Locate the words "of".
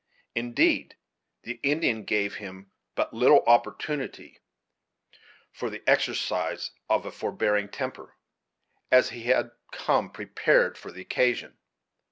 6.89-7.05